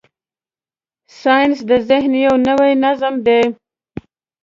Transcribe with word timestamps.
ساینس 1.19 1.57
د 1.69 1.71
ذهن 1.89 2.11
یو 2.25 2.35
نوی 2.47 2.73
نظم 2.85 3.15
دی. 3.25 3.41